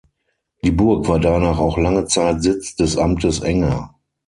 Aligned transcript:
Die 0.63 0.71
Burg 0.71 1.07
war 1.07 1.19
danach 1.19 1.59
auch 1.59 1.77
lange 1.77 2.05
Zeit 2.07 2.41
Sitz 2.41 2.75
des 2.75 2.97
Amtes 2.97 3.41
Enger. 3.41 3.93